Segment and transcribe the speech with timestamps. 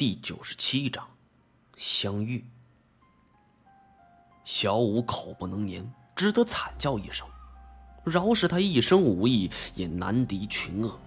[0.00, 1.06] 第九十七章
[1.76, 2.42] 相遇。
[4.46, 7.28] 小五口不能言，只得惨叫一声。
[8.02, 10.98] 饶是他一身武艺，也难敌群鳄。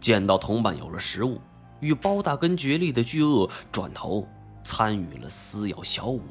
[0.00, 1.38] 见到同伴有了食物，
[1.80, 4.26] 与包大根决力的巨鳄转头
[4.64, 6.22] 参与了撕咬小五。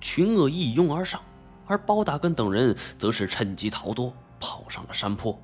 [0.00, 1.22] 群鳄一拥而上，
[1.64, 5.40] 而包大根等人则是趁机逃脱，跑上了山坡。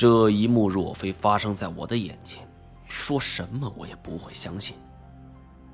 [0.00, 2.48] 这一幕若非发生在我的眼前，
[2.86, 4.74] 说什么我也不会相信。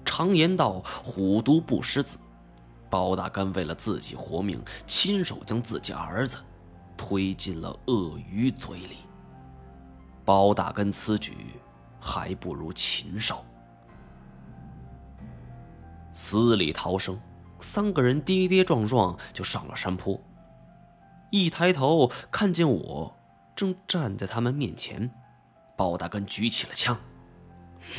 [0.05, 2.19] 常言道：“虎毒不食子。”
[2.91, 6.39] 包大干为了自己活命，亲手将自己儿子
[6.97, 8.97] 推进了鳄鱼嘴里。
[10.25, 11.33] 包大根此举
[12.01, 13.45] 还不如禽兽。
[16.13, 17.17] 死里逃生，
[17.61, 20.21] 三个人跌跌撞撞就上了山坡。
[21.31, 23.16] 一抬头看见我。
[23.57, 25.11] 正站在他们面前，
[25.77, 26.95] 包大根举起了枪。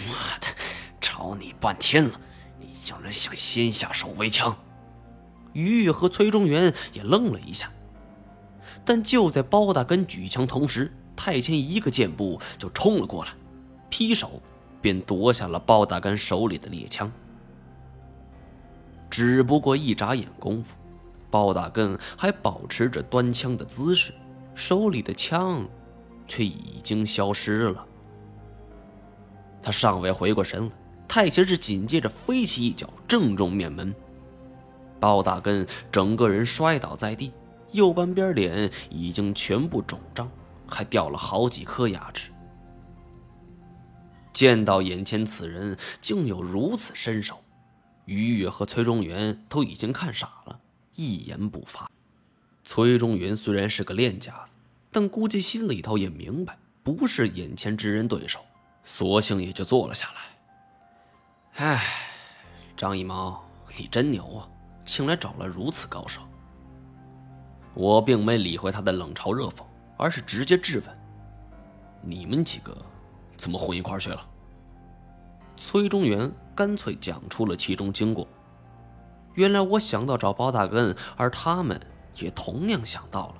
[0.08, 0.46] 妈的，
[1.02, 2.22] 找你半天了，
[2.60, 4.56] 你竟然想先下手为强！
[5.54, 7.72] 于玉和崔中元也愣了一下，
[8.86, 13.32] 但就在包大根举枪同时，太谦一个箭步就冲了过来，
[13.90, 14.40] 劈手
[14.80, 17.12] 便夺下了包大根手里的猎枪。
[19.10, 20.76] 只不过一眨眼功夫，
[21.32, 24.14] 包大根还保持着端枪的姿势。
[24.58, 25.64] 手里的枪，
[26.28, 27.86] 却已经消失了。
[29.62, 30.72] 他尚未回过神来，
[31.08, 33.94] 太前是紧接着飞起一脚，正中面门。
[35.00, 37.32] 包大根整个人摔倒在地，
[37.72, 40.28] 右半边脸已经全部肿胀，
[40.66, 42.32] 还掉了好几颗牙齿。
[44.34, 47.38] 见到眼前此人竟有如此身手，
[48.06, 50.60] 于越和崔中元都已经看傻了，
[50.96, 51.88] 一言不发。
[52.68, 54.54] 崔中元虽然是个练家子，
[54.92, 58.42] 但估计心里头也明白不是眼前之人对手，
[58.84, 61.66] 索性也就坐了下来。
[61.66, 61.86] 唉，
[62.76, 63.42] 张一毛，
[63.78, 64.50] 你真牛啊，
[64.86, 66.22] 请来找了如此高手。
[67.74, 69.64] 我并没理会他的冷嘲热讽，
[69.98, 71.00] 而是直接质问
[72.04, 72.78] ：“你们几个
[73.38, 74.30] 怎么混一块去了？”
[75.56, 78.28] 崔中元干脆讲出了其中经过。
[79.36, 81.80] 原来我想到找包大根，而他们。
[82.20, 83.36] 也同样想到了，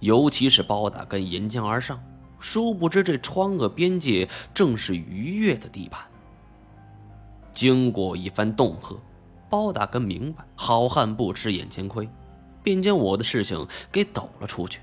[0.00, 2.02] 尤其是包大根沿江而上，
[2.38, 6.04] 殊不知这川鄂边界正是于越的地盘。
[7.52, 8.96] 经过一番恫吓，
[9.48, 12.08] 包大根明白好汉不吃眼前亏，
[12.62, 14.80] 便将我的事情给抖了出去。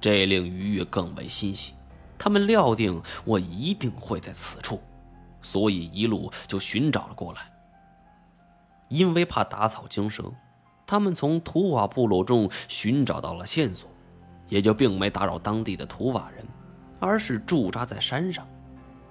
[0.00, 1.72] 这令于越更为欣喜，
[2.18, 4.80] 他们料定我一定会在此处，
[5.40, 7.42] 所以一路就寻找了过来。
[8.88, 10.30] 因为怕打草惊蛇。
[10.92, 13.88] 他们从图瓦部落中寻找到了线索，
[14.50, 16.46] 也就并没打扰当地的图瓦人，
[17.00, 18.46] 而是驻扎在山上。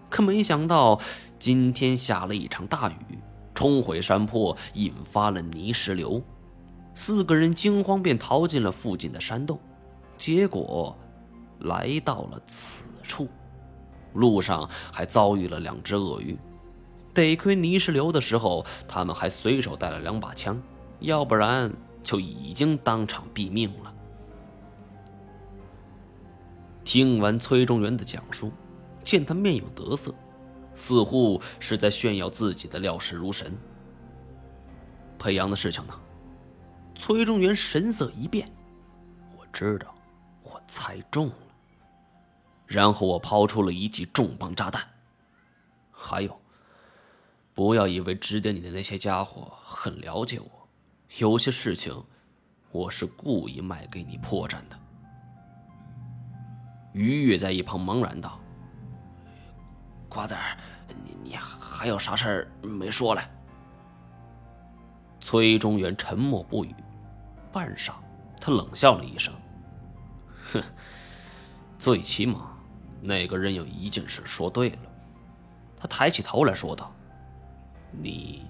[0.07, 1.01] 可没想到，
[1.39, 3.17] 今天下了一场大雨，
[3.55, 6.21] 冲毁山坡，引发了泥石流。
[6.93, 9.59] 四个人惊慌，便逃进了附近的山洞，
[10.19, 10.95] 结果
[11.61, 13.27] 来到了此处。
[14.13, 16.37] 路上还遭遇了两只鳄鱼，
[17.11, 20.61] 得亏泥石流的时候，他们还随手带了两把枪。
[21.01, 21.71] 要不然
[22.03, 23.93] 就已经当场毙命了。
[26.83, 28.51] 听完崔中元的讲述，
[29.03, 30.13] 见他面有得色，
[30.73, 33.55] 似乎是在炫耀自己的料事如神。
[35.17, 35.93] 裴阳的事情呢？
[36.95, 38.51] 崔中元神色一变，
[39.37, 39.93] 我知道，
[40.43, 41.35] 我猜中了。
[42.67, 44.87] 然后我抛出了一记重磅炸弹。
[45.91, 46.39] 还有，
[47.53, 50.60] 不要以为指点你的那些家伙很了解我。
[51.19, 51.93] 有些事情，
[52.71, 54.79] 我是故意卖给你破绽的。
[56.93, 58.39] 于越在一旁茫然道
[60.07, 60.57] ：“瓜子儿，
[61.03, 63.21] 你你还有啥事儿没说嘞？”
[65.19, 66.73] 崔中原沉默不语，
[67.51, 67.91] 半晌，
[68.39, 69.33] 他冷笑了一声
[70.53, 70.63] ：“哼，
[71.77, 72.57] 最起码，
[73.01, 74.91] 那个人有一件事说对了。”
[75.77, 76.89] 他抬起头来说道
[77.91, 78.45] ：“你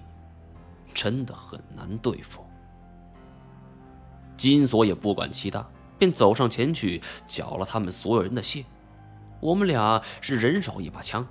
[0.94, 2.40] 真的很难对付。”
[4.42, 5.64] 金锁也不管其他，
[6.00, 8.64] 便走上前去缴了他们所有人的械。
[9.38, 11.24] 我们俩是人手一把枪。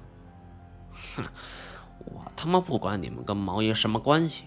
[1.18, 1.26] 哼，
[2.06, 4.46] 我他妈不管你们跟毛爷什么关系，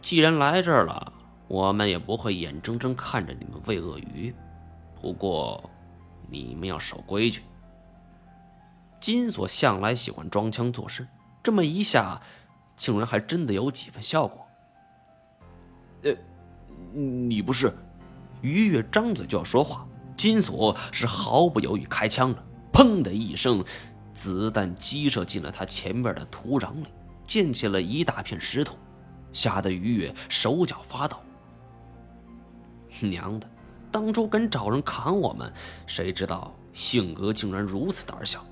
[0.00, 1.12] 既然来这儿了，
[1.48, 4.32] 我们也不会眼睁睁看着你们喂鳄鱼。
[5.02, 5.68] 不过，
[6.30, 7.42] 你们要守规矩。
[9.00, 11.04] 金锁向来喜欢装腔作势，
[11.42, 12.22] 这么一下，
[12.76, 14.46] 竟然还真的有几分效果。
[16.04, 16.14] 呃，
[16.92, 17.72] 你不是？
[18.44, 22.44] 于越张嘴就要说话，金锁是毫不犹豫开枪了。
[22.70, 23.64] 砰的一声，
[24.12, 26.88] 子弹击射进了他前面的土壤里，
[27.26, 28.76] 溅起了一大片石头，
[29.32, 31.16] 吓得于越手脚发抖。
[33.00, 33.48] 娘的，
[33.90, 35.50] 当初敢找人砍我们，
[35.86, 38.44] 谁知道性格竟然如此胆小，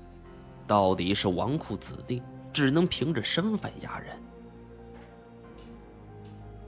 [0.65, 2.19] 到底是纨绔子弟，
[2.51, 4.17] 只能凭着身份压人。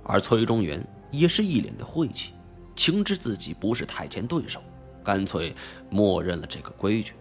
[0.03, 2.34] 而崔中原也是一脸的晦气，
[2.75, 4.61] 情知自己不是太监对手，
[5.03, 5.55] 干脆
[5.89, 7.13] 默认了这个规矩。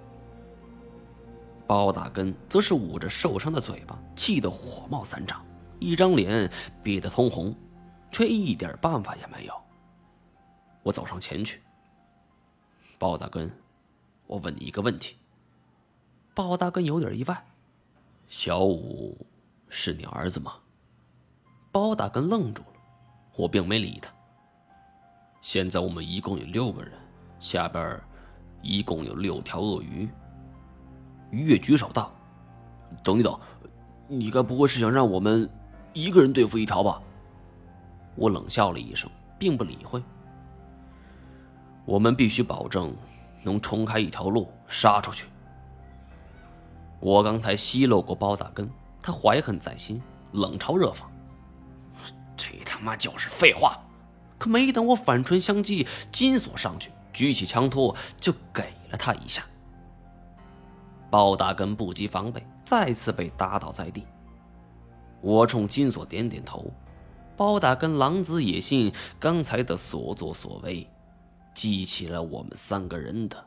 [1.66, 5.44] 包大根则是捂着受伤的嘴巴，气得火冒三丈，
[5.78, 6.50] 一张脸
[6.82, 7.54] 憋得通红，
[8.10, 9.54] 却一点办法也没有。
[10.82, 11.62] 我走上前去，
[12.98, 13.50] 包大根，
[14.26, 15.16] 我问你一个问题。
[16.34, 17.46] 包大根有点意外，
[18.28, 19.26] 小五
[19.68, 20.56] 是你儿子吗？
[21.72, 22.80] 包大根愣住了，
[23.36, 24.13] 我并没理他。
[25.44, 26.90] 现在我们一共有六个人，
[27.38, 28.00] 下边
[28.62, 30.08] 一共有六条鳄鱼。
[31.30, 32.10] 于越举手道
[33.04, 33.38] ：“等一等，
[34.08, 35.46] 你该不会是想让我们
[35.92, 36.98] 一个人对付一条吧？”
[38.16, 40.02] 我冷笑了一声，并不理会。
[41.84, 42.96] 我们必须保证
[43.42, 45.26] 能冲开一条路杀出去。
[47.00, 48.66] 我刚才奚落过包大根，
[49.02, 50.00] 他怀恨在心，
[50.32, 51.02] 冷嘲热讽
[52.34, 53.78] ：“这他妈就是废话！”
[54.38, 59.44] 可没等我反唇相讥，金锁上去举起枪托就给了他一下。
[61.10, 64.04] 包大根不及防备，再次被打倒在地。
[65.20, 66.70] 我冲金锁点点头。
[67.36, 70.88] 包大根狼子野心，刚才的所作所为，
[71.52, 73.44] 激起了我们三个人的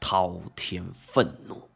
[0.00, 1.69] 滔天愤怒。